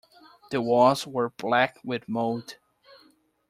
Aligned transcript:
The 0.49 0.63
walls 0.63 1.05
were 1.05 1.29
black 1.29 1.77
with 1.83 2.09
mould. 2.09 2.57